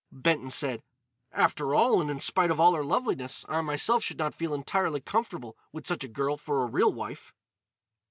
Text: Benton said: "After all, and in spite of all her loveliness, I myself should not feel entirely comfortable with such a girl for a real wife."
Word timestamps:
Benton 0.11 0.49
said: 0.49 0.81
"After 1.31 1.75
all, 1.75 2.01
and 2.01 2.09
in 2.09 2.19
spite 2.19 2.49
of 2.49 2.59
all 2.59 2.73
her 2.73 2.83
loveliness, 2.83 3.45
I 3.47 3.61
myself 3.61 4.03
should 4.03 4.17
not 4.17 4.33
feel 4.33 4.51
entirely 4.55 4.99
comfortable 4.99 5.55
with 5.71 5.85
such 5.85 6.03
a 6.03 6.07
girl 6.07 6.37
for 6.37 6.63
a 6.63 6.67
real 6.67 6.91
wife." 6.91 7.35